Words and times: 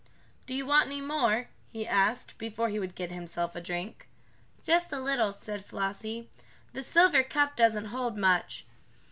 "Do 0.47 0.55
you 0.55 0.65
want 0.65 0.87
any 0.87 0.99
more?" 0.99 1.49
he 1.69 1.87
asked, 1.87 2.35
before 2.39 2.69
he 2.69 2.79
would 2.79 2.95
get 2.95 3.11
himself 3.11 3.55
a 3.55 3.61
drink. 3.61 4.09
"Just 4.63 4.91
a 4.91 4.99
little," 4.99 5.31
said 5.31 5.63
Flossie. 5.63 6.27
"The 6.73 6.83
silver 6.83 7.21
cup 7.21 7.55
doesn't 7.55 7.85
hold 7.93 8.17
much." 8.17 8.65